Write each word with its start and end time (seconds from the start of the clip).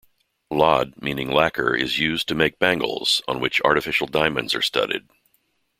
"Laad" 0.49 0.99
meaning 0.99 1.29
lacquer 1.29 1.75
is 1.75 1.99
used 1.99 2.27
to 2.27 2.33
make 2.33 2.57
bangles, 2.57 3.21
on 3.27 3.39
which 3.39 3.61
artificial 3.63 4.07
diamonds 4.07 4.55
are 4.55 4.61
studded. 4.63 5.07